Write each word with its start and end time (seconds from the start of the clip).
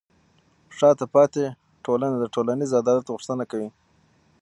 شاته 0.77 1.05
پاتې 1.13 1.43
ټولنه 1.85 2.15
د 2.19 2.25
ټولنیز 2.33 2.71
عدالت 2.81 3.05
غوښتنه 3.13 3.43
کوي. 3.51 3.69